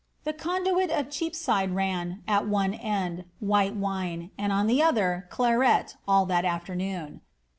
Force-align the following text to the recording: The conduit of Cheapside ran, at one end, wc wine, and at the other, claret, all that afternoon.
The 0.23 0.33
conduit 0.33 0.89
of 0.89 1.11
Cheapside 1.11 1.75
ran, 1.75 2.23
at 2.27 2.47
one 2.47 2.73
end, 2.73 3.25
wc 3.39 3.75
wine, 3.75 4.31
and 4.35 4.51
at 4.51 4.65
the 4.65 4.81
other, 4.81 5.27
claret, 5.29 5.95
all 6.07 6.25
that 6.25 6.43
afternoon. 6.43 7.21